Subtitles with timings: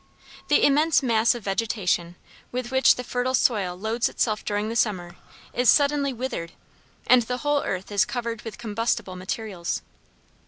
[0.47, 2.15] The immense mass of vegetation
[2.51, 5.15] with which the fertile soil loads itself during the summer
[5.53, 6.53] is suddenly withered,
[7.05, 9.83] and the whole earth is covered with combustible materials.